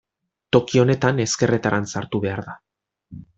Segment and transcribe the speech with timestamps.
[0.55, 2.57] Toki honetan, ezkerretarantz hartu behar da.